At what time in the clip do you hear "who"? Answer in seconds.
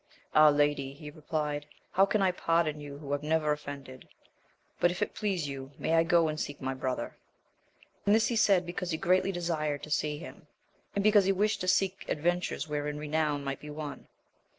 2.97-3.11